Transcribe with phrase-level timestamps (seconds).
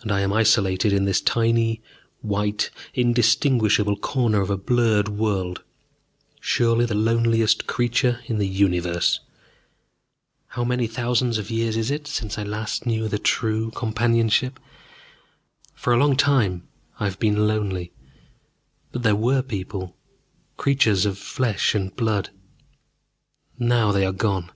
[0.00, 1.82] And I am isolated in this tiny
[2.22, 5.62] white, indistinguishable corner of a blurred world,
[6.40, 9.20] surely the loneliest creature in the universe.
[10.46, 14.58] How many thousands of years is it since I last knew the true companionship?
[15.74, 16.66] For a long time
[16.98, 17.92] I have been lonely,
[18.90, 19.94] but there were people,
[20.56, 22.30] creatures of flesh and blood.
[23.58, 24.50] Now they are gone.